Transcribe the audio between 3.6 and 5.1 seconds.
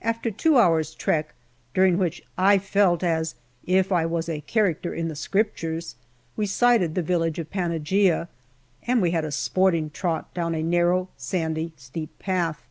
if I was a character in